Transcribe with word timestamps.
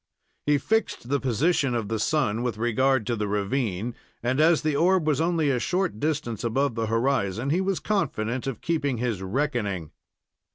He 0.47 0.57
fixed 0.57 1.09
the 1.09 1.19
position 1.19 1.75
of 1.75 1.87
the 1.87 1.99
sun 1.99 2.41
with 2.41 2.57
regard 2.57 3.05
to 3.05 3.15
the 3.15 3.27
ravine, 3.27 3.93
and 4.23 4.39
as 4.41 4.63
the 4.63 4.75
orb 4.75 5.05
was 5.05 5.21
only 5.21 5.51
a 5.51 5.59
short 5.59 5.99
distance 5.99 6.43
above 6.43 6.73
the 6.73 6.87
horizon, 6.87 7.51
he 7.51 7.61
was 7.61 7.79
confident 7.79 8.47
of 8.47 8.61
keeping 8.61 8.97
his 8.97 9.21
"reckoning." 9.21 9.91